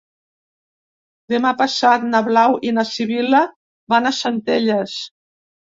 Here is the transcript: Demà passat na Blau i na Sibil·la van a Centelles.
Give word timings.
Demà 1.33 1.51
passat 1.61 2.09
na 2.15 2.23
Blau 2.31 2.59
i 2.71 2.75
na 2.79 2.87
Sibil·la 2.95 3.45
van 3.95 4.13
a 4.13 4.15
Centelles. 4.25 5.03